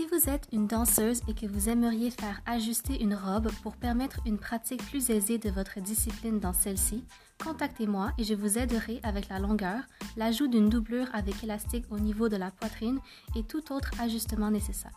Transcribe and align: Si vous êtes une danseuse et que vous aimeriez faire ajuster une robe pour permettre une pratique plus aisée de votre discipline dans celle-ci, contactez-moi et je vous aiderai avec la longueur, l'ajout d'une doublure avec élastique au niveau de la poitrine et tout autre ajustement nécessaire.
Si 0.00 0.06
vous 0.06 0.30
êtes 0.30 0.48
une 0.50 0.66
danseuse 0.66 1.20
et 1.28 1.34
que 1.34 1.44
vous 1.44 1.68
aimeriez 1.68 2.10
faire 2.10 2.40
ajuster 2.46 3.02
une 3.02 3.14
robe 3.14 3.50
pour 3.62 3.76
permettre 3.76 4.20
une 4.24 4.38
pratique 4.38 4.82
plus 4.86 5.10
aisée 5.10 5.36
de 5.36 5.50
votre 5.50 5.78
discipline 5.78 6.40
dans 6.40 6.54
celle-ci, 6.54 7.04
contactez-moi 7.44 8.12
et 8.16 8.24
je 8.24 8.32
vous 8.32 8.56
aiderai 8.56 9.00
avec 9.02 9.28
la 9.28 9.38
longueur, 9.38 9.82
l'ajout 10.16 10.48
d'une 10.48 10.70
doublure 10.70 11.08
avec 11.12 11.44
élastique 11.44 11.84
au 11.90 11.98
niveau 11.98 12.30
de 12.30 12.38
la 12.38 12.50
poitrine 12.50 12.98
et 13.36 13.42
tout 13.42 13.74
autre 13.74 13.90
ajustement 14.00 14.50
nécessaire. 14.50 14.96